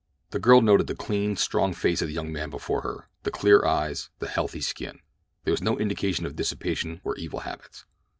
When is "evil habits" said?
7.17-7.85